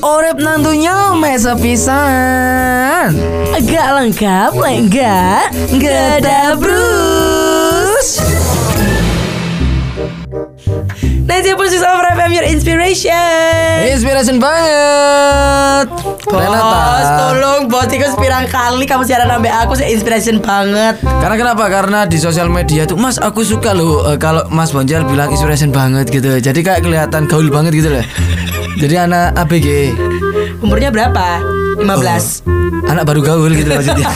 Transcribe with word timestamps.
Orep 0.00 0.42
nantunya 0.42 1.14
mesa 1.14 1.54
pisan 1.54 3.14
Agak 3.54 3.88
lengkap, 4.02 4.50
enggak? 4.58 5.54
Enggak 5.70 6.18
ada 6.18 6.58
Bruce. 6.58 8.18
Nanti 11.30 11.54
pun 11.54 11.70
sama 11.70 12.10
FM 12.18 12.30
Your 12.34 12.46
Inspiration. 12.50 13.86
Inspiration 13.86 14.42
banget 14.42 15.86
Bos, 16.26 17.08
tolong 17.16 17.70
bos 17.70 17.86
itu 17.86 18.02
sepirang 18.02 18.50
kali 18.50 18.82
kamu 18.82 19.06
siaran 19.06 19.30
sampai 19.30 19.50
aku 19.50 19.72
sih 19.78 19.94
inspiration 19.94 20.42
banget. 20.42 20.98
Karena 21.02 21.36
kenapa? 21.38 21.64
Karena 21.70 22.02
di 22.02 22.18
sosial 22.18 22.50
media 22.50 22.82
tuh 22.82 22.98
Mas 22.98 23.16
aku 23.22 23.46
suka 23.46 23.72
loh 23.74 24.10
eh, 24.10 24.18
Kalau 24.18 24.42
Mas 24.50 24.74
Bonjel 24.74 25.06
bilang 25.06 25.30
inspiration 25.30 25.70
banget 25.70 26.10
gitu 26.10 26.38
Jadi 26.38 26.60
kayak 26.60 26.82
kelihatan 26.82 27.30
gaul 27.30 27.46
banget 27.50 27.78
gitu 27.78 27.94
loh 27.94 28.04
Jadi 28.78 28.94
anak 28.94 29.34
ABG 29.34 29.68
Umurnya 30.62 30.94
berapa? 30.94 31.59
15. 31.80 32.60
Anak 32.90 33.04
baru 33.06 33.20
gaul 33.22 33.52
gitu 33.54 33.70
maksudnya 33.70 34.08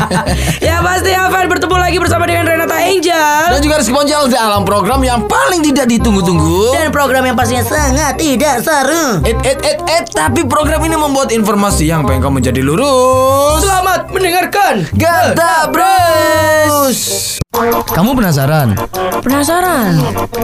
ya 0.68 0.78
pasti 0.84 1.10
Alvan 1.10 1.48
bertemu 1.48 1.74
lagi 1.74 1.98
bersama 1.98 2.22
dengan 2.22 2.46
Renata 2.46 2.76
Angel 2.78 3.50
Dan 3.50 3.60
juga 3.64 3.80
Rizky 3.80 3.90
Bonjel 3.90 4.30
dalam 4.30 4.62
program 4.62 5.00
yang 5.02 5.26
paling 5.26 5.64
tidak 5.64 5.90
ditunggu-tunggu 5.90 6.76
dan 6.76 6.94
program 6.94 7.26
yang 7.26 7.34
pastinya 7.34 7.64
sangat 7.66 8.14
tidak 8.20 8.62
seru. 8.62 9.24
Et, 9.26 9.34
et, 9.42 9.58
et, 9.64 9.78
et, 9.80 10.04
tapi 10.12 10.46
program 10.46 10.84
ini 10.86 10.94
membuat 10.94 11.34
informasi 11.34 11.88
yang 11.88 12.06
pengen 12.06 12.22
kamu 12.22 12.34
menjadi 12.44 12.60
lurus 12.62 13.64
Selamat 13.64 14.06
mendengarkan. 14.12 14.86
Gata 14.94 15.66
Bros 15.72 17.00
Kamu 17.90 18.14
penasaran? 18.14 18.76
Penasaran? 19.20 19.92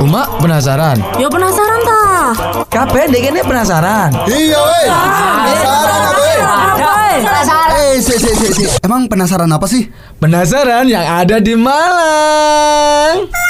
Uma 0.02 0.26
penasaran? 0.42 0.98
Ya 1.16 1.28
penasaran 1.30 1.80
tah. 1.84 2.30
Kape 2.68 3.08
dekene 3.08 3.40
penasaran 3.40 4.10
Iya 4.28 4.58
weh 4.60 4.86
Penasaran 5.46 6.07
weh 7.24 7.44
Eh 7.78 7.96
si 8.02 8.14
si 8.18 8.32
si 8.34 8.48
si. 8.54 8.64
Emang 8.82 9.06
penasaran 9.10 9.50
apa 9.50 9.66
sih? 9.66 9.86
Penasaran 10.18 10.86
yang 10.86 11.06
ada 11.06 11.38
di 11.42 11.54
Malang 11.58 13.47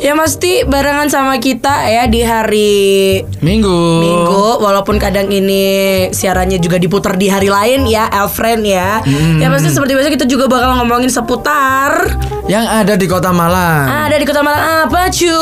Ya 0.00 0.16
mesti 0.16 0.64
barengan 0.64 1.06
sama 1.06 1.36
kita 1.36 1.84
ya 1.84 2.08
di 2.08 2.24
hari 2.24 3.20
Minggu. 3.38 4.00
Minggu 4.00 4.56
walaupun 4.56 4.96
kadang 4.96 5.28
ini 5.28 5.60
siarannya 6.08 6.56
juga 6.56 6.80
diputar 6.80 7.14
di 7.14 7.28
hari 7.28 7.46
lain 7.46 7.84
ya 7.84 8.08
Elfriend 8.08 8.64
ya. 8.64 9.04
Ya 9.36 9.46
pasti 9.46 9.68
seperti 9.68 9.92
biasa 9.92 10.08
kita 10.08 10.24
juga 10.24 10.48
bakal 10.48 10.72
ngomongin 10.74 11.12
seputar 11.12 12.16
Yang 12.48 12.66
ada 12.66 12.94
di 12.96 13.06
kota 13.06 13.28
Malang. 13.28 14.08
Ada 14.08 14.16
di 14.16 14.24
Kota 14.24 14.40
Malang 14.40 14.88
apa 14.88 15.06
cu? 15.06 15.36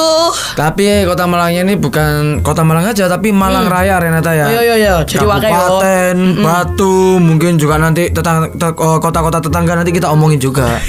Tapi 0.53 1.07
kota 1.07 1.25
Malangnya 1.25 1.63
ini 1.63 1.75
bukan 1.75 2.43
kota 2.43 2.61
Malang 2.61 2.85
aja 2.85 3.07
Tapi 3.07 3.31
Malang 3.31 3.65
Raya 3.65 3.97
Renata 3.97 4.35
ya. 4.35 4.51
Iya, 4.51 4.61
iya, 4.61 4.77
iya. 4.77 4.95
Jadi 5.01 5.23
wakai, 5.25 5.49
yo. 5.49 5.57
Kabupaten, 5.57 6.17
Batu 6.43 6.97
Mungkin 7.17 7.57
juga 7.57 7.79
nanti 7.79 8.11
tetang- 8.11 8.51
te- 8.53 8.75
oh, 8.77 8.99
kota-kota 8.99 9.39
tetangga 9.39 9.73
nanti 9.75 9.89
kita 9.89 10.11
omongin 10.11 10.37
juga. 10.37 10.83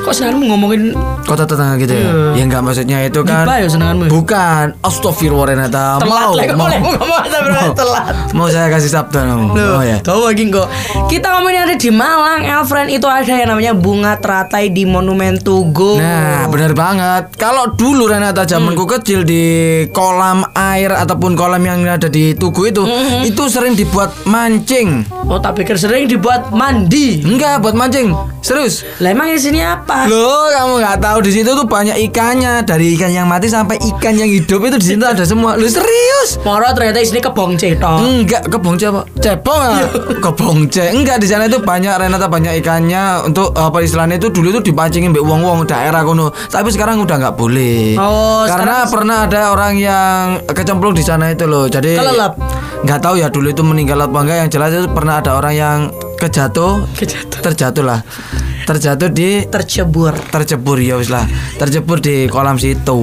Kok 0.00 0.14
sekarang 0.14 0.40
ngomongin 0.40 0.94
Kota 1.26 1.44
tetangga 1.44 1.76
gitu 1.76 1.92
ya? 1.92 2.08
Ya 2.32 2.42
enggak 2.42 2.62
maksudnya 2.62 3.04
itu 3.08 3.20
kan 3.24 3.44
Dipa 3.48 3.54
ya 3.64 3.68
senenganmu 3.68 4.02
ya? 4.06 4.10
Bukan 4.12 4.64
Astagfirullah 4.84 5.46
Renata 5.48 5.98
telat 5.98 6.28
Mau 6.28 6.32
lah 6.36 6.44
mau, 6.54 7.72
telat. 7.72 8.04
mau 8.36 8.46
saya 8.52 8.68
kasih 8.68 8.90
sabda 8.92 9.20
Loh, 9.24 9.78
Oh 9.78 9.82
ya 9.84 9.98
tahu 10.02 10.28
lagi 10.28 10.50
kok. 10.50 10.68
Kita 11.06 11.38
ngomongin 11.38 11.68
ada 11.68 11.76
di 11.78 11.90
Malang, 11.92 12.42
Elfriend 12.42 12.90
itu 12.90 13.06
ada 13.06 13.30
yang 13.30 13.48
namanya 13.54 13.72
bunga 13.76 14.18
teratai 14.18 14.74
di 14.74 14.82
Monumen 14.88 15.38
Tugu. 15.38 16.00
Nah, 16.00 16.50
benar 16.50 16.72
banget. 16.74 17.38
Kalau 17.38 17.72
dulu 17.72 18.10
Renata 18.10 18.42
zamanku 18.42 18.84
kecil 18.88 19.22
di 19.22 19.86
kolam 19.94 20.42
air 20.56 20.90
ataupun 20.92 21.38
kolam 21.38 21.62
yang 21.62 21.86
ada 21.86 22.10
di 22.10 22.34
Tugu 22.34 22.68
itu, 22.68 22.82
itu 23.22 23.42
sering 23.46 23.78
dibuat 23.78 24.12
mancing. 24.26 25.06
Oh, 25.28 25.38
tak 25.38 25.60
pikir 25.60 25.78
sering 25.78 26.10
dibuat 26.10 26.50
mandi. 26.50 27.22
Enggak, 27.22 27.62
buat 27.62 27.76
mancing. 27.76 28.10
Serius. 28.42 28.82
Lah 28.98 29.12
emang 29.12 29.30
di 29.30 29.38
sini 29.38 29.60
apa? 29.62 30.08
Loh, 30.08 30.48
kamu 30.50 30.80
nggak 30.80 30.98
tahu 31.04 31.18
di 31.22 31.30
situ 31.30 31.50
tuh 31.52 31.68
banyak 31.68 32.00
ikannya. 32.10 32.64
Dari 32.64 32.97
ikan 32.98 33.14
yang 33.14 33.30
mati 33.30 33.46
sampai 33.46 33.78
ikan 33.78 34.12
yang 34.12 34.26
hidup 34.26 34.58
itu 34.60 34.76
di 34.76 34.86
situ 34.90 35.04
ada 35.06 35.22
semua. 35.22 35.54
Lu 35.54 35.70
serius? 35.70 36.42
Moro 36.42 36.66
ternyata 36.74 36.98
di 36.98 37.06
sini 37.06 37.22
kebong 37.22 37.54
cetok. 37.54 38.02
Enggak, 38.02 38.42
kebong 38.50 38.74
apa? 38.74 39.06
Cepong 39.16 39.60
ah. 39.62 39.86
Kebong 40.26 40.66
ce. 40.66 40.90
Enggak 40.90 41.22
di 41.22 41.30
sana 41.30 41.46
itu 41.46 41.62
banyak 41.62 41.94
Renata 41.94 42.26
banyak 42.26 42.58
ikannya 42.58 43.22
untuk 43.22 43.54
apa 43.54 43.78
istilahnya 43.78 44.18
itu 44.18 44.28
dulu 44.28 44.50
itu 44.50 44.60
dipancingin 44.66 45.14
mbek 45.14 45.22
wong-wong 45.22 45.62
daerah 45.62 46.02
kono. 46.02 46.34
Tapi 46.50 46.74
sekarang 46.74 46.98
udah 46.98 47.16
nggak 47.16 47.36
boleh. 47.38 47.94
Oh, 47.94 48.42
Karena 48.44 48.82
sekarang- 48.82 48.90
pernah 48.90 49.18
ada 49.24 49.40
orang 49.54 49.74
yang 49.78 50.22
kecemplung 50.44 50.98
di 50.98 51.06
sana 51.06 51.30
itu 51.30 51.46
loh. 51.46 51.70
Jadi 51.70 51.94
Kelelep. 51.94 52.34
nggak 52.82 52.98
tahu 52.98 53.14
ya 53.16 53.30
dulu 53.30 53.46
itu 53.48 53.62
meninggal 53.62 54.02
apa 54.02 54.18
enggak 54.18 54.36
yang 54.42 54.50
jelas 54.50 54.70
itu 54.74 54.90
pernah 54.90 55.22
ada 55.22 55.38
orang 55.38 55.54
yang 55.54 55.78
kejatuh 56.18 56.82
Kejatuh. 56.98 57.38
terjatuh 57.46 57.84
lah. 57.86 58.02
Terjatuh 58.68 59.08
di 59.08 59.48
Tercebur. 59.48 60.12
tercebur 60.28 60.76
ya 60.76 61.00
wis 61.00 61.08
lah. 61.08 61.24
Tercebur 61.56 62.04
di 62.04 62.28
kolam 62.28 62.60
situ. 62.60 63.00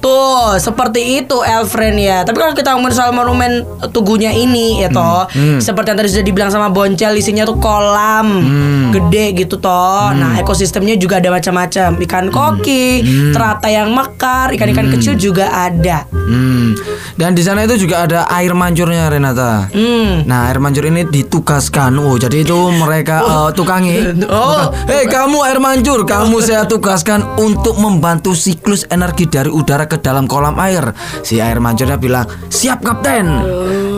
Tuh, 0.00 0.56
seperti 0.56 1.20
itu 1.20 1.44
Elfriend 1.44 2.00
ya. 2.00 2.18
Tapi 2.24 2.40
kalau 2.40 2.56
kita 2.56 2.72
ngomongin 2.72 2.96
soal 2.96 3.12
monumen 3.12 3.68
tugunya 3.92 4.32
ini 4.32 4.80
ya 4.80 4.88
toh, 4.88 5.28
seperti 5.60 5.92
yang 5.92 5.98
tadi 6.00 6.08
sudah 6.08 6.24
dibilang 6.24 6.48
sama 6.48 6.72
Boncel 6.72 7.12
isinya 7.20 7.44
tuh 7.44 7.60
kolam 7.60 8.48
gede 8.96 9.44
gitu 9.44 9.60
toh. 9.60 10.08
Nah, 10.16 10.40
ekosistemnya 10.40 10.96
juga 10.96 11.20
ada 11.20 11.28
macam-macam. 11.28 12.00
Ikan 12.00 12.32
koki, 12.32 13.04
teratai 13.36 13.76
yang 13.76 13.92
mekar, 13.92 14.56
ikan-ikan 14.56 14.88
kecil 14.88 15.20
juga 15.20 15.52
ada. 15.52 16.08
Hmm. 16.08 16.72
Dan 17.14 17.36
di 17.36 17.44
sana 17.44 17.62
itu 17.62 17.86
juga 17.86 18.08
ada 18.08 18.26
air 18.32 18.56
mancurnya 18.56 19.06
Renata. 19.06 19.68
Hmm. 19.70 20.26
Nah 20.26 20.50
air 20.50 20.58
mancur 20.58 20.82
ini 20.88 21.06
ditugaskan 21.06 21.94
Oh 22.00 22.18
jadi 22.18 22.42
itu 22.42 22.58
mereka 22.74 23.22
eh, 23.22 23.50
tukangi 23.54 24.24
Oh. 24.26 24.72
Hei 24.94 25.10
kamu 25.10 25.42
air 25.42 25.58
mancur 25.58 26.06
Kamu 26.06 26.38
saya 26.38 26.70
tugaskan 26.70 27.26
untuk 27.34 27.82
membantu 27.82 28.30
siklus 28.30 28.86
energi 28.94 29.26
dari 29.26 29.50
udara 29.50 29.90
ke 29.90 29.98
dalam 29.98 30.30
kolam 30.30 30.54
air 30.62 30.94
Si 31.26 31.42
air 31.42 31.58
mancurnya 31.58 31.98
bilang 31.98 32.30
Siap 32.46 32.78
kapten 32.78 33.26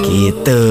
Gitu 0.01 0.63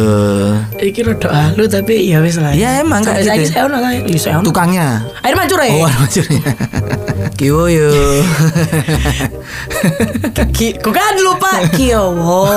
Iki 0.81 1.02
rada 1.06 1.30
halu 1.30 1.69
tapi 1.69 2.09
ya 2.09 2.25
wis 2.25 2.41
lah. 2.41 2.58
Ya, 2.58 2.81
emang 2.81 3.06
kayak 3.06 3.22
gitu. 3.38 3.53
Ya 3.53 4.18
saya 4.18 4.41
ono. 4.41 4.50
Tukangnya 4.50 5.06
Air 5.22 5.38
mancur 5.38 5.62
ya. 5.62 5.69
Oh 5.78 5.85
air 5.85 5.94
mancurnya 6.02 6.41
Kiwoyo 7.35 7.91
Ki, 10.50 10.72
kok 10.73 10.90
kan 10.90 11.16
lupa 11.18 11.68
Kyowo. 11.69 12.47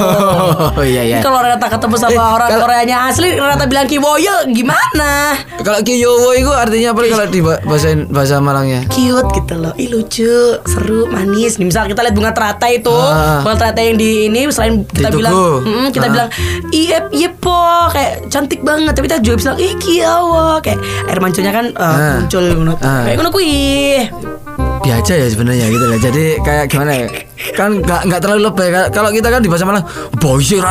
Oh 0.73 0.85
iya 0.85 1.03
iya 1.05 1.19
Kalau 1.19 1.39
Renata 1.39 1.67
ketemu 1.69 1.97
sama 1.97 2.15
Eh, 2.15 2.19
orang 2.19 2.49
kalau- 2.49 2.63
Koreanya 2.65 2.97
asli, 3.07 3.35
Renata 3.35 3.67
bilang 3.67 3.85
Kiwoyo 3.85 4.47
gimana? 4.49 5.35
Kalau 5.59 5.83
kiyowo 5.83 6.31
itu 6.33 6.49
artinya 6.49 6.93
apa 6.93 7.01
kalau 7.05 7.27
di 7.27 7.41
ba- 7.41 7.61
bahasa 7.61 7.89
bahasa 8.07 8.39
Malangnya 8.39 8.87
Cute 8.89 9.27
gitu 9.35 9.55
loh, 9.57 9.75
ih 9.75 9.89
lucu, 9.89 10.35
seru, 10.65 11.07
manis. 11.09 11.59
Nih, 11.59 11.67
misal 11.67 11.85
kita 11.85 12.01
lihat 12.01 12.15
bunga 12.15 12.31
teratai 12.31 12.79
itu, 12.79 12.95
Ah. 12.95 13.43
bunga 13.43 13.59
teratai 13.59 13.91
yang 13.91 13.99
di 13.99 14.11
ini 14.27 14.47
selain 14.49 14.87
kita 14.87 15.11
Di 15.11 15.17
bilang, 15.17 15.35
mm, 15.61 15.87
kita 15.91 16.07
Ah. 16.07 16.13
bilang, 16.15 16.29
iya 16.71 16.99
iya 17.11 17.31
po, 17.33 17.59
kayak 17.91 18.29
cantik 18.29 18.63
banget. 18.63 18.95
Tapi 18.95 19.05
kita 19.07 19.19
juga 19.21 19.37
bisa, 19.37 19.51
ih 19.59 19.75
kiawa, 19.77 20.63
kayak 20.63 20.79
air 21.05 21.19
mancurnya 21.19 21.51
kan 21.51 21.67
uh, 21.75 21.85
Ah. 21.85 22.15
muncul 22.17 22.45
ngono. 22.47 22.75
Ah. 22.79 23.03
Kayak 23.05 23.17
ngono 23.19 23.31
kuih. 24.89 24.97
biasa 24.97 25.13
ya 25.21 25.27
sebenarnya 25.29 25.67
gitu 25.69 25.85
lah. 25.85 25.99
Jadi 26.01 26.25
kayak 26.41 26.65
gimana 26.73 26.93
ya? 26.97 27.28
Kan 27.55 27.79
nggak 27.79 28.01
nggak 28.05 28.21
terlalu 28.21 28.41
lebay. 28.45 28.69
Ka- 28.69 28.91
Kalau 28.91 29.11
kita 29.11 29.29
kan 29.29 29.39
di 29.39 29.47
bahasa 29.47 29.63
Malang 29.63 29.87
boy 30.17 30.39
sih 30.41 30.59
Oh, 30.59 30.67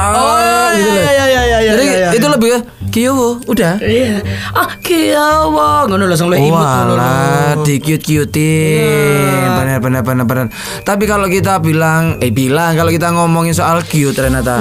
gitu 0.73 0.83
iya, 0.83 0.99
loh. 0.99 1.07
iya, 1.07 1.25
iya, 1.25 1.41
iya, 1.47 1.57
Jadi 1.69 1.85
iya, 1.85 1.97
iya. 1.97 2.09
itu 2.11 2.27
lebih 2.27 2.49
ya 2.49 2.59
kiyowo 2.87 3.29
udah. 3.45 3.73
Iya. 3.77 4.19
Ah, 4.51 4.69
kiawa. 4.77 5.85
Ngono 5.85 6.03
langsung 6.05 6.27
imut 6.27 6.51
ngono 6.51 6.83
lho. 6.89 6.93
Walah, 6.93 7.53
di 7.61 7.75
cute 7.77 8.01
cutein 8.01 9.49
benar 9.57 9.79
benar 9.79 10.01
benar 10.01 10.25
benar. 10.25 10.45
Tapi 10.81 11.03
kalau 11.03 11.27
kita 11.27 11.59
bilang, 11.59 12.19
eh 12.19 12.29
bilang 12.29 12.73
kalau 12.73 12.89
kita 12.89 13.11
ngomongin 13.11 13.51
soal 13.51 13.81
cute 13.81 14.15
Renata, 14.15 14.59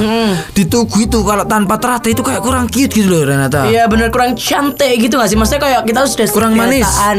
di 0.51 0.65
tugu 0.65 1.03
itu 1.03 1.21
kalau 1.21 1.45
tanpa 1.45 1.77
teratai 1.77 2.13
itu 2.13 2.21
kayak 2.21 2.41
kurang 2.41 2.67
cute 2.67 2.91
gitu 2.93 3.09
loh 3.09 3.23
Renata. 3.25 3.67
Iya 3.67 3.87
bener 3.87 4.09
kurang 4.09 4.35
cantik 4.35 4.67
gitu 4.99 5.17
gak 5.17 5.27
sih 5.27 5.35
Maksudnya 5.35 5.61
kayak 5.61 5.81
kita 5.85 6.01
sudah 6.05 6.27
Kurang 6.29 6.53
manis. 6.53 6.87
Ah. 6.87 7.15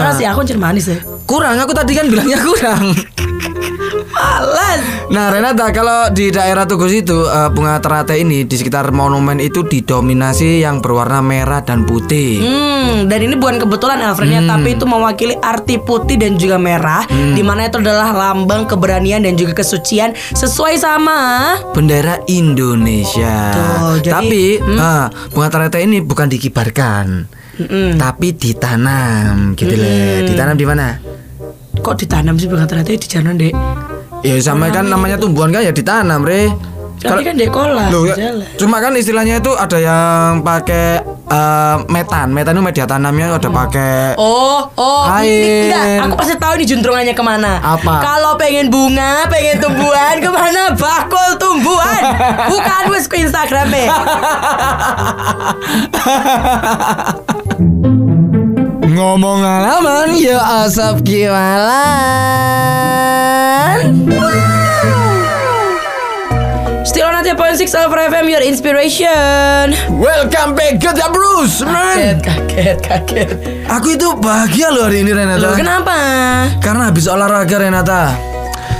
Makasih 0.00 0.26
aku 0.28 0.38
anjir 0.40 0.56
manis 0.56 0.86
ya 0.86 0.98
Kurang, 1.24 1.56
aku 1.56 1.72
tadi 1.72 1.92
kan 1.92 2.06
bilangnya 2.06 2.38
kurang. 2.40 2.96
Malas 4.18 4.80
Nah 5.08 5.32
Renata 5.32 5.72
kalau 5.72 6.12
di 6.12 6.28
daerah 6.28 6.68
Tugu 6.68 6.84
situ 6.84 7.16
eh, 7.24 7.48
bunga 7.48 7.80
teratai 7.80 8.20
ini 8.20 8.44
di 8.44 8.56
sekitar 8.58 8.92
monumen 8.92 9.38
itu 9.38 9.64
didominasi 9.64 10.60
yang 10.60 10.84
berwarna 10.84 11.24
merah 11.24 11.64
dan 11.64 11.88
putih. 11.88 12.44
Hmm, 12.44 13.08
dan 13.08 13.24
ini 13.24 13.32
bukan 13.32 13.56
kebetulan 13.56 14.04
Alfrednya 14.04 14.44
Tapi 14.44 14.76
itu 14.76 14.84
mewakili 14.84 15.32
arti 15.38 15.80
putih 15.80 16.20
dan 16.20 16.36
juga 16.36 16.60
merah 16.60 17.08
Di 17.08 17.40
mana 17.40 17.64
itu 17.64 17.80
adalah 17.80 18.12
lambang 18.12 18.68
keberanian 18.68 19.24
dan 19.24 19.32
juga 19.32 19.56
kesucian 19.56 20.12
Sesuai 20.34 20.76
sama 20.76 21.18
Bendera 21.72 22.20
Indonesia. 22.28 23.54
Tuh, 23.54 24.02
jadi- 24.02 24.12
tapi 24.12 24.42
eh, 24.60 25.04
bunga 25.32 25.48
teratai 25.48 25.86
ini 25.86 26.02
bukan 26.02 26.28
dikibarkan, 26.28 27.06
Mm-mm. 27.56 27.96
tapi 27.96 28.34
ditanam 28.34 29.54
gitu 29.54 29.72
loh. 29.72 30.20
Ditanam 30.26 30.56
di 30.58 30.66
mana? 30.66 30.98
Kok 31.78 31.94
ditanam 31.96 32.34
sih 32.36 32.50
bunga 32.50 32.66
teratai 32.66 32.98
di 32.98 33.06
jalan 33.06 33.38
dek 33.38 33.54
Ya 34.26 34.34
sama 34.42 34.68
kan 34.74 34.86
namanya 34.90 35.16
tumbuhan 35.18 35.54
kan 35.54 35.62
ya 35.62 35.72
ditanam, 35.72 36.22
Re. 36.26 36.50
Tapi 36.98 37.22
kan 37.22 37.38
dia 37.38 37.46
kolam. 37.46 37.94
Loh, 37.94 38.10
ya, 38.10 38.34
cuma 38.58 38.82
kan 38.82 38.90
istilahnya 38.98 39.38
itu 39.38 39.54
ada 39.54 39.78
yang 39.78 40.42
pakai 40.42 40.98
eh, 41.06 41.76
metan. 41.86 42.34
Metan 42.34 42.58
itu 42.58 42.64
media 42.66 42.84
tanamnya 42.90 43.38
ada 43.38 43.46
pakai 43.46 44.18
Oh, 44.18 44.66
oh, 44.74 45.06
ini 45.22 45.70
Kain. 45.70 45.70
enggak. 45.70 46.10
Aku 46.10 46.14
pasti 46.18 46.34
tahu 46.34 46.58
ini 46.58 46.66
juntrungannya 46.66 47.14
ke 47.14 47.22
mana. 47.22 47.62
Apa? 47.62 48.02
Kalau 48.02 48.34
pengen 48.34 48.66
bunga, 48.66 49.30
pengen 49.30 49.62
tumbuhan, 49.62 50.18
ke 50.18 50.26
mana? 50.26 50.74
Bakul 50.74 51.38
tumbuhan. 51.38 52.02
Bukan 52.50 52.82
wes 52.90 53.06
ke 53.06 53.22
Instagramnya. 53.22 53.86
ngomong 58.98 59.46
alaman 59.46 60.10
ya 60.18 60.66
asap 60.66 61.06
kiwalan. 61.06 61.78
Still 66.88 67.04
on 67.04 67.20
90.6 67.20 67.74
Alpha 67.76 68.08
FM, 68.08 68.26
your 68.32 68.40
inspiration. 68.40 69.76
Welcome 69.92 70.56
back 70.56 70.80
The 70.80 71.06
Bruce, 71.12 71.60
man. 71.60 72.24
Kaget, 72.24 72.80
kaget, 72.80 73.28
kaget. 73.28 73.28
Aku 73.68 73.92
itu 73.92 74.16
bahagia 74.16 74.72
loh 74.72 74.88
hari 74.88 75.04
ini 75.04 75.12
Renata. 75.12 75.44
Loh, 75.44 75.52
kenapa? 75.52 75.96
Karena 76.64 76.88
habis 76.88 77.04
olahraga 77.04 77.60
Renata 77.60 78.16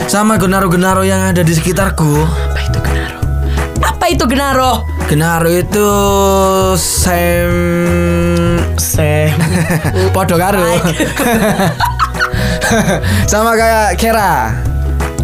Sama 0.08 0.40
genaro-genaro 0.40 1.04
yang 1.04 1.20
ada 1.20 1.44
di 1.44 1.52
sekitarku 1.52 2.24
Apa 2.24 2.60
itu 2.64 2.78
Genaro? 2.80 3.20
Apa 3.84 4.04
itu 4.08 4.24
Genaro? 4.24 4.72
Genaro 5.12 5.48
itu 5.52 5.88
Sem 6.80 7.52
Sem. 8.80 9.36
Podo 10.16 10.40
karo 10.40 10.64
Sama 13.30 13.52
kayak 13.56 14.00
Kera 14.00 14.67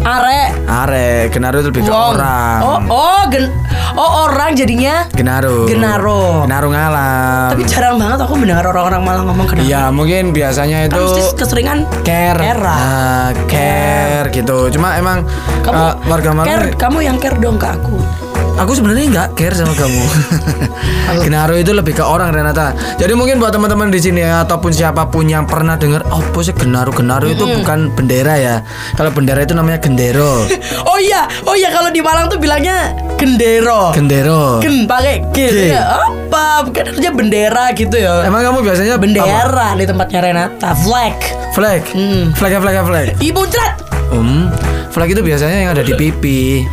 Are. 0.05 0.53
Are 0.69 1.33
Genaro 1.33 1.65
itu 1.65 1.73
lebih 1.73 1.81
ke 1.81 1.89
Wong. 1.89 2.13
orang 2.13 2.59
Oh, 2.61 2.77
oh, 2.93 3.21
gen 3.33 3.49
oh 3.97 4.29
orang 4.29 4.53
jadinya. 4.53 5.09
Genaro 5.09 5.65
Genaro. 5.65 6.45
Genaro 6.45 6.67
ngalam 6.69 7.49
Tapi 7.57 7.63
jarang 7.65 7.97
banget 7.97 8.19
aku 8.21 8.33
mendengar 8.37 8.69
orang-orang 8.69 9.01
malah 9.01 9.23
ngomong 9.25 9.49
Genaro. 9.49 9.65
Iya 9.65 9.89
mungkin 9.89 10.29
biasanya 10.29 10.85
itu 10.85 11.01
mesti 11.01 11.23
keseringan 11.41 11.89
care, 12.05 12.37
Kera. 12.37 12.75
Nah, 12.77 13.29
care 13.49 14.29
gitu. 14.29 14.69
Cuma 14.69 14.93
emang 14.93 15.25
Kamu 15.65 15.73
eh, 15.73 15.93
warga 16.05 16.29
Malang 16.37 16.47
care, 16.53 16.67
kamu 16.77 16.97
yang 17.01 17.17
care 17.17 17.37
dong 17.41 17.57
ke 17.57 17.65
aku. 17.65 18.24
Aku 18.55 18.71
sebenarnya 18.71 19.05
nggak 19.11 19.29
care 19.35 19.51
sama 19.51 19.75
kamu. 19.75 20.03
Genaro 21.27 21.59
itu 21.59 21.75
lebih 21.75 21.99
ke 21.99 22.03
orang 22.03 22.31
Renata. 22.31 22.71
Jadi 22.95 23.11
mungkin 23.11 23.35
buat 23.35 23.51
teman-teman 23.51 23.91
di 23.91 23.99
sini 23.99 24.23
ya, 24.23 24.47
ataupun 24.47 24.71
siapa 24.71 25.11
pun 25.11 25.27
yang 25.27 25.43
pernah 25.43 25.75
dengar, 25.75 26.07
oh 26.07 26.23
sih 26.39 26.55
Genaro 26.55 26.95
Genaro 26.95 27.27
itu 27.27 27.43
bukan 27.43 27.91
bendera 27.91 28.39
ya. 28.39 28.55
Kalau 28.95 29.11
bendera 29.11 29.43
itu 29.43 29.51
namanya 29.51 29.83
gendero. 29.83 30.47
Oh 30.85 30.99
iya, 31.01 31.27
oh 31.43 31.55
iya 31.59 31.67
kalau 31.75 31.91
di 31.91 31.99
Malang 31.99 32.31
tuh 32.31 32.39
bilangnya 32.39 32.95
gendero. 33.19 33.91
Gendero. 33.91 34.63
Gen 34.63 34.87
pakai 34.87 35.27
G. 35.35 35.37
G. 35.51 35.59
Ya, 35.75 36.07
apa? 36.07 36.63
Bukan 36.63 36.95
harusnya 36.95 37.11
bendera 37.11 37.75
gitu 37.75 37.99
ya. 37.99 38.23
Emang 38.23 38.39
kamu 38.39 38.63
biasanya 38.63 38.95
apa? 38.95 39.03
Bendera 39.03 39.67
di 39.75 39.83
tempatnya 39.83 40.19
Renata, 40.23 40.71
flag. 40.71 41.15
Flag. 41.51 41.83
Hmm. 41.91 42.31
Flag 42.31 42.55
flag 42.63 42.75
flag. 42.87 43.07
Ibu 43.19 43.41
cerat. 43.51 43.75
Um, 44.15 44.47
flag 44.95 45.11
itu 45.11 45.19
biasanya 45.19 45.57
yang 45.67 45.71
ada 45.75 45.83
di 45.83 45.91
pipi. 45.99 46.63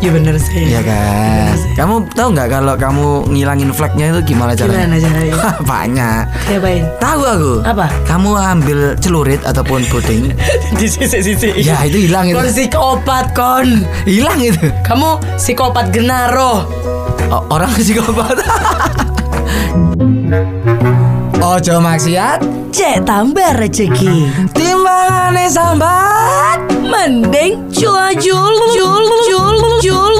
Ya 0.00 0.08
bener 0.16 0.32
sih. 0.40 0.72
Iya 0.72 0.80
kan? 0.80 1.52
Kamu 1.76 2.08
tahu 2.16 2.32
nggak 2.32 2.48
kalau 2.48 2.72
kamu 2.72 3.28
ngilangin 3.28 3.68
flagnya 3.68 4.16
itu 4.16 4.32
gimana 4.32 4.56
caranya? 4.56 4.88
Gimana 4.88 4.96
caranya? 4.96 5.34
Banyak. 5.76 6.22
Diapain? 6.48 6.88
Tahu 6.96 7.20
aku. 7.20 7.52
Apa? 7.68 7.86
Kamu 8.08 8.32
ambil 8.32 8.96
celurit 8.96 9.44
ataupun 9.44 9.84
puding. 9.92 10.32
di 10.80 10.88
sisi-sisi. 10.88 11.52
ya 11.60 11.84
itu 11.84 12.08
hilang 12.08 12.32
itu. 12.32 12.36
Kon 12.40 12.48
psikopat 12.48 13.36
kon. 13.36 13.84
Hilang 14.08 14.40
itu. 14.40 14.72
Kamu 14.88 15.20
psikopat 15.36 15.92
genaro. 15.92 16.64
O- 17.28 17.44
orang 17.52 17.68
psikopat. 17.76 18.40
Ojo 21.50 21.82
maksiat, 21.82 22.46
Cek 22.70 23.02
tambah 23.02 23.58
rezeki. 23.58 24.30
timbangane 24.54 25.50
sambat. 25.50 26.62
Mending 26.78 27.66
jual 27.74 28.14
jual 28.22 28.54
jual 28.70 29.06
jual 29.26 29.58
jual 29.82 30.14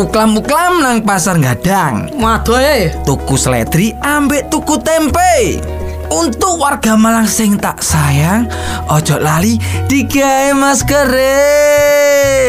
Uklam-uklam 0.00 0.80
nang 0.80 1.04
pasar 1.04 1.36
gadang. 1.36 2.08
Waduh 2.16 2.56
eh. 2.56 2.96
Tuku 3.04 3.36
seledri 3.36 3.92
ambek 4.00 4.48
tuku 4.48 4.80
tempe. 4.80 5.60
Untuk 6.14 6.62
warga 6.62 6.94
Malang 6.94 7.26
sing 7.26 7.58
tak 7.58 7.82
sayang, 7.82 8.46
ojo 8.86 9.18
lali 9.18 9.58
digawe 9.90 10.54
masker. 10.54 11.10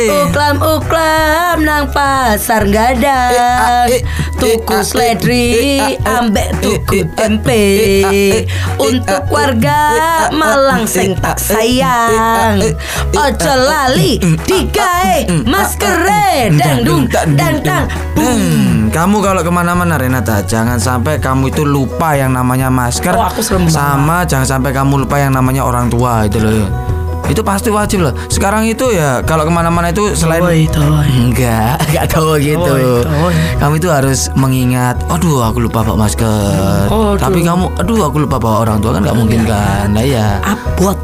Uklam 0.06 0.62
uklam 0.62 1.66
nang 1.66 1.90
pasar 1.90 2.70
gadang 2.70 3.34
Eh, 3.34 3.42
ah, 3.42 3.86
eh, 3.90 4.06
Tuku 4.36 4.68
eh, 4.68 4.78
ah, 4.78 4.84
seledri 4.84 5.44
eh, 5.56 5.80
ah, 5.80 5.90
eh, 5.90 6.18
ambek 6.20 6.50
tuku 6.60 6.96
eh, 6.96 7.02
eh, 7.02 7.06
tempe 7.16 7.56
eh, 7.56 8.04
ah, 8.04 8.12
eh, 8.12 8.42
Untuk 8.78 9.24
eh, 9.24 9.28
ah, 9.28 9.32
warga 9.32 9.80
eh, 9.80 10.00
ah, 10.00 10.20
ah, 10.28 10.28
Malang 10.32 10.84
eh, 10.84 10.92
sing 10.92 11.12
ah, 11.16 11.32
tak 11.32 11.38
eh, 11.38 11.44
sayang 11.44 12.54
eh, 12.60 12.74
ah, 12.76 12.76
eh, 13.16 13.24
Ojo 13.26 13.48
ah, 13.48 13.58
lali 13.58 14.12
mm, 14.20 14.28
ah, 14.28 14.36
digawe 14.44 15.18
mm, 15.26 15.32
ah, 15.32 15.42
maskere 15.48 16.30
mm, 16.52 16.58
Dang 16.60 16.80
dung 16.84 17.04
tak, 17.08 17.26
dang 17.34 17.58
dang 17.64 17.86
Hmm, 18.16 18.90
kamu 18.90 19.22
kalau 19.22 19.42
ke 19.44 19.52
mana-mana 19.54 20.00
Renata 20.00 20.42
jangan 20.42 20.80
sampai 20.80 21.20
kamu 21.20 21.54
itu 21.54 21.62
lupa 21.62 22.16
yang 22.16 22.34
namanya 22.34 22.74
masker 22.74 23.14
Oh, 23.14 23.22
aku 23.28 23.44
serem 23.44 23.68
banget. 23.68 23.76
sama 23.76 24.18
jangan 24.26 24.48
sampai 24.48 24.72
kamu 24.74 25.06
lupa 25.06 25.20
yang 25.20 25.36
namanya 25.36 25.62
orang 25.62 25.92
tua 25.92 26.26
itu 26.26 26.42
loh 26.42 26.95
itu 27.30 27.42
pasti 27.42 27.70
wajib 27.74 28.06
loh. 28.06 28.14
Sekarang 28.30 28.66
itu 28.66 28.94
ya 28.94 29.22
kalau 29.26 29.46
ke 29.46 29.52
mana-mana 29.54 29.90
itu 29.90 30.14
selain 30.14 30.42
Toy, 30.42 30.70
toy. 30.70 31.10
enggak 31.10 31.82
enggak 31.90 32.06
tahu 32.12 32.38
gitu. 32.38 32.62
Toy, 32.62 33.02
toy. 33.02 33.34
kamu 33.58 33.74
itu 33.82 33.90
harus 33.90 34.30
mengingat 34.38 34.98
aduh 35.10 35.42
aku 35.46 35.66
lupa 35.66 35.82
bawa 35.82 36.06
masker. 36.06 36.90
Oh, 36.92 37.16
aduh. 37.16 37.22
tapi 37.22 37.42
kamu 37.42 37.66
aduh 37.82 38.00
aku 38.08 38.18
lupa 38.24 38.38
bawa 38.38 38.58
orang 38.68 38.78
tua 38.82 38.92
kan 38.94 39.02
nggak 39.06 39.18
mungkin 39.18 39.42
kan? 39.46 39.88
Nah 39.94 40.06
ya 40.06 40.40
Abot. 40.46 40.98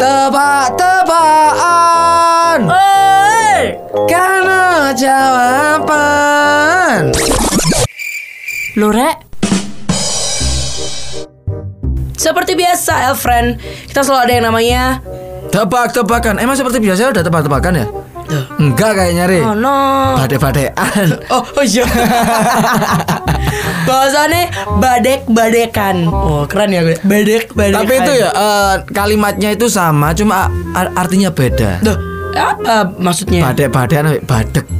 Tebak-tebakan. 0.00 2.58
Oi! 2.70 3.76
Karena 4.08 4.62
jawaban. 4.96 7.12
Lo 8.80 8.88
Seperti 12.30 12.54
biasa 12.54 13.10
Elfriend 13.10 13.58
Kita 13.90 14.06
selalu 14.06 14.20
ada 14.22 14.32
yang 14.32 14.44
namanya 14.46 14.82
Tebak-tebakan. 15.50 16.38
Emang 16.38 16.54
seperti 16.54 16.78
biasa 16.78 17.10
udah 17.10 17.26
tebak-tebakan 17.26 17.74
ya? 17.74 17.86
Enggak 18.62 18.94
kayaknya 18.94 19.26
Re 19.26 19.42
Oh 19.42 19.58
no. 19.58 20.14
Badai-badaian 20.14 21.18
Oh, 21.34 21.42
oh 21.42 21.64
iya. 21.66 21.82
Bahasanya 23.90 24.46
badek-badekan. 24.78 26.06
Oh 26.06 26.46
keren 26.46 26.70
ya 26.70 26.86
gue. 26.86 27.02
Badek-badekan. 27.02 27.82
Tapi 27.82 27.94
itu 27.98 28.12
ya 28.22 28.30
eh, 28.30 28.74
Kalimatnya 28.94 29.50
itu 29.50 29.66
sama 29.66 30.14
Cuma 30.14 30.46
artinya 30.94 31.34
beda. 31.34 31.82
Duh, 31.82 31.98
apa 32.38 32.94
maksudnya? 32.94 33.50
Sampai 33.50 33.66
badek 34.22 34.70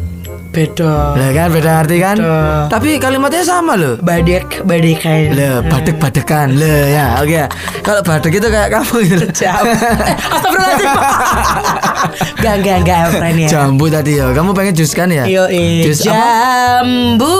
Beda. 0.50 1.14
Lah 1.14 1.30
kan 1.30 1.46
beda 1.54 1.70
arti 1.86 1.96
kan? 2.02 2.18
Beda. 2.18 2.66
Tapi 2.66 2.98
kalimatnya 2.98 3.46
sama 3.46 3.78
loh. 3.78 3.94
Badek-badekan 4.02 5.30
Le, 5.30 5.62
badek-badekan. 5.62 6.58
Le 6.58 6.90
ya 6.90 7.22
oke. 7.22 7.46
Kalau 7.86 8.02
badek 8.02 8.42
itu 8.42 8.48
kayak 8.50 8.70
kamu 8.74 8.96
gitu. 9.06 9.26
Eh, 9.40 10.16
Astagfirullahaladzim 10.34 10.90
Gak, 12.40 12.54
gak, 12.64 12.78
gak 12.82 12.98
Elfriend 13.08 13.36
ya. 13.44 13.48
Jambu 13.48 13.86
tadi 13.86 14.16
ya 14.16 14.32
Kamu 14.32 14.56
pengen 14.56 14.72
jus 14.72 14.92
kan 14.92 15.08
ya? 15.08 15.24
Yo, 15.28 15.44
eh, 15.46 15.84
Jus 15.84 16.04
apa? 16.04 16.10
jambu. 16.10 17.36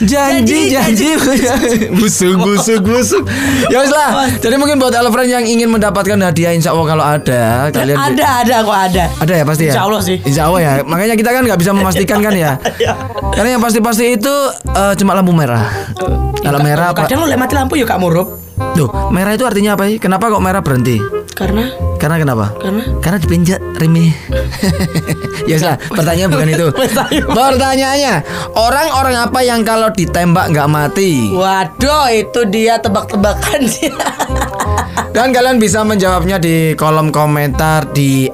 Janji 0.00 0.72
janji 0.72 1.12
busuk 1.98 2.40
busuk 2.40 2.80
busuk. 2.80 3.22
Ya 3.68 3.84
wes 3.84 3.92
lah. 3.92 4.32
Jadi 4.38 4.54
mungkin 4.56 4.80
buat 4.80 4.94
Elfriend 4.94 5.28
yang 5.28 5.44
ingin 5.44 5.68
mendapatkan 5.68 6.16
hadiah 6.16 6.56
insya 6.56 6.72
Allah 6.72 6.86
kalau 6.88 7.04
ada 7.04 7.42
kalian 7.68 7.96
Ada, 7.98 8.26
ada 8.46 8.56
kok 8.64 8.78
ada. 8.78 9.04
Ada 9.20 9.32
ya 9.36 9.44
pasti 9.44 9.64
ya? 9.68 9.72
Insya 9.76 9.82
Allah 9.84 10.00
sih. 10.00 10.16
insya 10.24 10.42
Allah 10.48 10.60
ya. 10.60 10.72
Makanya 10.86 11.14
kita 11.20 11.30
kan 11.34 11.42
nggak 11.44 11.60
bisa 11.60 11.72
memastikan 11.76 12.18
kan 12.24 12.32
ya? 12.32 12.56
Karena 13.36 13.58
yang 13.58 13.62
pasti-pasti 13.62 14.16
itu 14.16 14.34
eh, 14.72 14.94
cuma 14.96 15.12
lampu 15.12 15.36
merah. 15.36 15.68
Kalau 16.40 16.58
merah 16.64 16.96
Kadang 16.96 17.28
lu 17.28 17.36
mati 17.36 17.52
lampu 17.52 17.76
yuk 17.76 17.88
Kak 17.88 18.00
Murup. 18.00 18.40
Duh, 18.76 18.88
merah 19.12 19.32
itu 19.36 19.44
artinya 19.44 19.76
apa 19.76 19.88
sih? 19.88 19.96
Kenapa 20.00 20.28
kok 20.28 20.40
merah 20.40 20.60
berhenti 20.64 21.00
Karena? 21.40 21.72
Karena 21.96 22.16
kenapa? 22.20 22.46
Karena? 22.60 22.82
Karena 23.00 23.16
dipinjak 23.16 23.60
Rimi. 23.80 24.12
Ya 25.48 25.56
wes 25.56 25.64
lah 25.64 25.80
Pertanyaan 25.80 26.30
bukan 26.30 26.52
itu. 26.52 26.68
Pertanyaannya 27.40 28.14
Orang-orang 28.54 29.16
apa 29.18 29.40
yang 29.40 29.64
kalau 29.64 29.88
ditembak 29.88 30.52
nggak 30.52 30.68
mati? 30.68 31.32
Waduh 31.32 32.12
itu 32.12 32.44
dia 32.52 32.76
tebak-tebakan 32.78 33.66
Dan 35.16 35.34
kalian 35.34 35.58
bisa 35.58 35.82
menjawabnya 35.82 36.38
di 36.38 36.78
kolom 36.78 37.10
komentar 37.10 37.88
di 37.90 38.29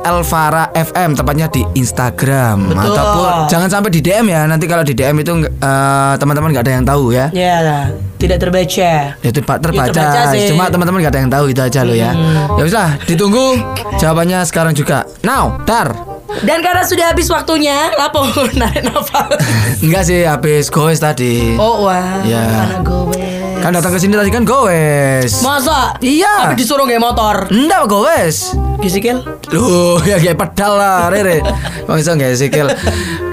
@elvara 0.00 0.70
FM 0.72 1.14
tepatnya 1.14 1.46
di 1.48 1.62
Instagram 1.74 2.70
Betul. 2.70 2.94
ataupun 2.94 3.30
jangan 3.46 3.68
sampai 3.68 3.90
di 3.90 4.00
DM 4.00 4.26
ya. 4.28 4.46
Nanti 4.46 4.64
kalau 4.64 4.82
di 4.82 4.94
DM 4.94 5.18
itu 5.18 5.32
eh, 5.44 6.14
teman-teman 6.16 6.48
nggak 6.50 6.64
ada 6.64 6.72
yang 6.72 6.86
tahu 6.86 7.10
ya. 7.10 7.26
Ya, 7.30 7.90
tidak 8.16 8.38
terbaca. 8.40 8.90
Itu 9.18 9.38
Pak 9.42 9.58
terbaca. 9.60 9.90
terbaca 9.90 10.20
sih. 10.32 10.48
Cuma 10.48 10.70
teman-teman 10.70 10.98
nggak 11.02 11.12
ada 11.12 11.20
yang 11.20 11.32
tahu 11.32 11.44
itu 11.48 11.60
aja 11.60 11.80
lo 11.82 11.92
ya. 11.92 12.10
Ya 12.56 12.62
wis 12.62 12.74
lah, 12.74 12.98
ditunggu 13.04 13.58
jawabannya 13.96 14.42
sekarang 14.42 14.72
juga. 14.72 15.06
Now, 15.22 15.58
dar. 15.62 15.94
Dan 16.38 16.60
karena 16.60 16.84
sudah 16.84 17.08
habis 17.10 17.24
waktunya, 17.26 17.88
lapo 17.96 18.20
narik 18.60 18.84
nafas. 18.84 19.32
Enggak 19.80 20.02
sih, 20.04 20.22
habis 20.22 20.68
goes 20.68 21.00
tadi. 21.00 21.56
Oh 21.56 21.88
wah, 21.88 22.20
Ya. 22.22 22.68
anak 22.68 22.84
gue. 22.84 23.37
Kan 23.58 23.74
datang 23.74 23.90
ke 23.90 23.98
sini 23.98 24.14
tadi 24.14 24.30
kan 24.30 24.46
goes. 24.46 25.42
Masa? 25.42 25.98
Iya. 25.98 26.46
Tapi 26.46 26.54
disuruh 26.54 26.86
nggak 26.86 27.02
motor. 27.02 27.36
Enggak 27.50 27.90
goes. 27.90 28.54
Gisikil? 28.78 29.18
Loh, 29.50 29.98
ya 30.10 30.22
kayak 30.22 30.38
pedal 30.38 30.78
lah, 30.78 31.10
Rere. 31.10 31.42
Bisa 31.98 32.14
nggak 32.14 32.38
sikil? 32.38 32.66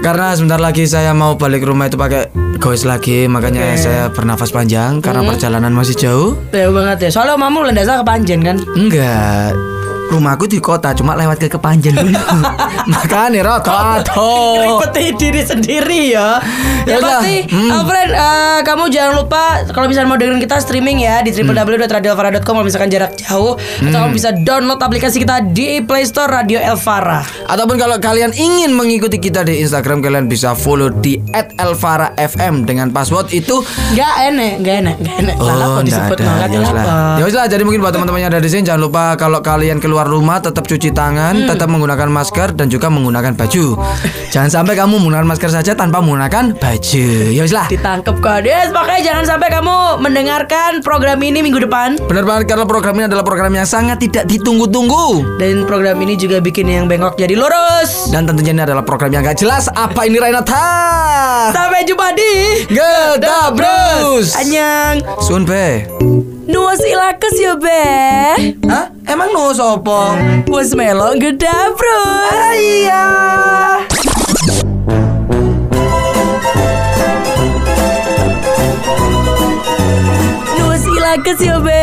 Karena 0.02 0.34
sebentar 0.34 0.58
lagi 0.58 0.90
saya 0.90 1.14
mau 1.14 1.38
balik 1.38 1.66
rumah 1.66 1.86
itu 1.86 1.98
pakai 1.98 2.34
goes 2.58 2.84
lagi, 2.88 3.30
makanya 3.30 3.78
saya 3.78 4.10
bernafas 4.10 4.50
panjang 4.50 4.98
karena 5.04 5.22
perjalanan 5.22 5.74
masih 5.74 5.94
jauh. 5.94 6.32
Ya 6.50 6.74
banget 6.74 7.08
ya. 7.08 7.10
Soalnya 7.14 7.38
mamu 7.38 7.62
lendasa 7.70 8.02
ke 8.02 8.06
Panjen 8.06 8.42
kan. 8.42 8.58
Enggak. 8.74 9.54
Rumahku 10.06 10.46
di 10.46 10.62
kota, 10.62 10.94
cuma 10.94 11.18
lewat 11.18 11.42
ke 11.42 11.48
Kepanjen 11.50 11.98
dulu. 11.98 12.14
Makanya 12.94 13.42
roto 13.42 13.74
aduh. 13.74 14.80
Ribeti 14.80 15.18
diri 15.18 15.42
sendiri 15.42 16.14
ya. 16.14 16.40
Ya 16.86 17.02
Yaudah, 17.02 17.20
pasti, 17.26 17.36
hmm. 17.50 17.72
Alfred, 17.74 18.10
eh, 18.14 18.60
kamu 18.62 18.84
jangan 18.94 19.14
lupa 19.18 19.44
kalau 19.74 19.90
misalnya 19.90 20.10
mau 20.14 20.20
dengerin 20.22 20.38
kita 20.38 20.62
streaming 20.62 21.02
ya 21.02 21.26
di 21.26 21.34
www.radioelvara.com 21.34 22.54
kalau 22.56 22.66
misalkan 22.66 22.94
jarak 22.94 23.18
jauh 23.18 23.58
atau 23.58 23.98
kamu 24.06 24.14
bisa 24.14 24.30
download 24.46 24.78
aplikasi 24.78 25.18
kita 25.18 25.42
di 25.50 25.82
Play 25.82 26.06
Store 26.06 26.30
Radio 26.30 26.62
Elvara. 26.62 27.26
Ataupun 27.50 27.76
kalau 27.82 27.98
kalian 27.98 28.32
ingin 28.38 28.78
mengikuti 28.78 29.18
kita 29.18 29.42
di 29.42 29.66
Instagram, 29.66 30.06
kalian 30.06 30.30
bisa 30.30 30.54
follow 30.54 30.94
di 30.94 31.18
@elvara_fm 31.34 32.70
dengan 32.70 32.94
password 32.94 33.34
itu 33.34 33.66
Gak 33.98 34.16
enak, 34.30 34.54
gak 34.62 34.76
enak, 34.86 34.96
gak 35.02 35.16
enak. 35.26 35.36
Oh, 35.42 35.50
nggak 35.50 35.88
disebut 35.90 36.18
ada. 36.22 36.28
nolak 36.28 36.50
Ya 36.52 36.60
lah. 36.72 37.16
Ya 37.18 37.26
lah, 37.28 37.48
jadi 37.50 37.64
mungkin 37.66 37.82
buat 37.82 37.94
teman-teman 37.96 38.20
yang 38.22 38.32
ada 38.32 38.42
di 38.44 38.50
sini 38.52 38.62
jangan 38.62 38.82
lupa 38.86 39.04
kalau 39.18 39.40
kalian 39.42 39.82
keluar 39.82 39.95
rumah 40.04 40.44
tetap 40.44 40.66
cuci 40.66 40.92
tangan, 40.92 41.46
Hmm. 41.46 41.48
tetap 41.48 41.72
menggunakan 41.72 42.10
masker 42.10 42.52
dan 42.52 42.68
juga 42.68 42.92
menggunakan 42.92 43.38
baju. 43.38 43.78
jangan 44.34 44.52
sampai 44.52 44.76
kamu 44.76 45.00
menggunakan 45.00 45.24
masker 45.24 45.48
saja 45.48 45.72
tanpa 45.72 46.04
menggunakan 46.04 46.60
baju. 46.60 47.08
Ya 47.32 47.46
wis 47.46 47.56
lah. 47.56 47.72
Ditangkep 47.72 48.20
kades, 48.20 48.76
makanya 48.76 49.02
jangan 49.06 49.26
sampai 49.30 49.48
kamu 49.48 49.76
mendengarkan 50.02 50.84
program 50.84 51.22
ini 51.22 51.40
minggu 51.40 51.64
depan. 51.64 51.96
Benar 52.02 52.26
banget 52.26 52.52
karena 52.52 52.66
program 52.66 52.94
ini 52.98 53.06
adalah 53.08 53.24
program 53.24 53.54
yang 53.54 53.64
sangat 53.64 54.02
tidak 54.02 54.28
ditunggu-tunggu. 54.28 55.38
Dan 55.38 55.64
program 55.64 55.96
ini 56.02 56.18
juga 56.18 56.42
bikin 56.42 56.68
yang 56.68 56.90
bengkok 56.90 57.16
jadi 57.16 57.38
lurus. 57.38 58.10
Dan 58.10 58.26
tentunya 58.26 58.52
ini 58.52 58.64
adalah 58.64 58.82
program 58.82 59.12
yang 59.12 59.22
gak 59.22 59.38
jelas 59.38 59.68
Apa 59.70 60.04
ini 60.04 60.18
Rainata? 60.18 60.66
Sampai 61.52 61.86
jumpa 61.86 62.12
di 62.12 62.32
Gedabrus 62.68 64.34
Anyang. 64.36 65.04
Sun 65.22 65.46
be 65.46 65.86
Nuwas 66.48 66.80
ilakes 66.86 67.36
ya 67.42 67.56
be. 67.58 67.82
Hah? 68.70 68.86
Emang 69.10 69.34
no 69.34 69.54
sopo? 69.54 70.14
Wes 70.54 70.74
melok 70.78 71.18
gedabrus. 71.18 72.58
Iya 72.58 73.04
Nuwas 80.58 80.84
ilakes 80.98 81.40
ya 81.42 81.58
be. 81.66 81.75